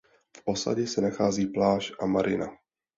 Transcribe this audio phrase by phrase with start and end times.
[0.37, 2.47] V osadě se nachází pláž a marina.